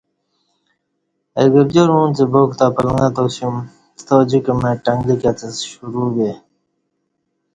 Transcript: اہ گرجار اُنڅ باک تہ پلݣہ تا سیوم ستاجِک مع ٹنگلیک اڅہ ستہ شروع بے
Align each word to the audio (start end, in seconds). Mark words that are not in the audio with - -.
اہ 1.39 1.45
گرجار 1.53 1.89
اُنڅ 1.95 2.17
باک 2.31 2.49
تہ 2.59 2.65
پلݣہ 2.75 3.07
تا 3.15 3.23
سیوم 3.35 3.55
ستاجِک 3.99 4.45
مع 4.61 4.73
ٹنگلیک 4.83 5.21
اڅہ 5.29 5.47
ستہ 5.55 5.65
شروع 5.69 6.09
بے 6.15 6.31